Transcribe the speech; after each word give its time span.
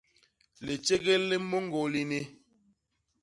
Litjégél 0.65 1.21
li 1.29 1.37
môñgô 1.49 1.83
lini. 1.93 2.21